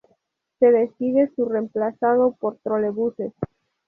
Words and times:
Se 0.57 0.71
decide 0.71 1.31
su 1.35 1.45
reemplazado 1.45 2.31
por 2.39 2.57
trolebuses. 2.63 3.33